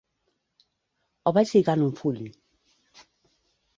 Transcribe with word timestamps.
El 1.31 1.37
vaig 1.39 1.53
lligar 1.57 1.77
en 1.81 1.85
un 1.91 1.93
full! 2.01 2.19